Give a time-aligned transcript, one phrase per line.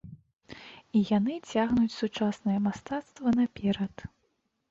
[0.99, 3.95] І яны цягнуць сучаснае мастацтва наперад.